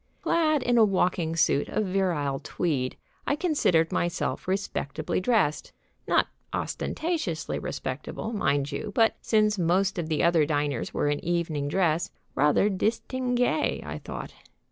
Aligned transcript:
Clad 0.23 0.63
in 0.63 0.79
a 0.79 0.83
walking 0.83 1.35
suit 1.35 1.69
of 1.69 1.85
virile 1.85 2.39
tweed, 2.39 2.97
I 3.27 3.35
considered 3.35 3.91
myself 3.91 4.47
respectably 4.47 5.19
dressed. 5.21 5.73
Not 6.07 6.27
ostentatiously 6.51 7.59
respectable, 7.59 8.33
mind 8.33 8.71
you, 8.71 8.91
but, 8.95 9.17
since 9.21 9.59
most 9.59 9.99
of 9.99 10.09
the 10.09 10.23
other 10.23 10.43
diners 10.43 10.91
were 10.91 11.07
in 11.07 11.23
evening 11.23 11.67
dress, 11.67 12.09
rather 12.33 12.67
distingué, 12.67 13.85
I 13.85 13.99
thought. 13.99 14.33